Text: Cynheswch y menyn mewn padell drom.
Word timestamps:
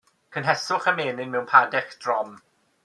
Cynheswch 0.35 0.87
y 0.93 0.95
menyn 1.01 1.31
mewn 1.37 1.47
padell 1.53 1.95
drom. 2.07 2.37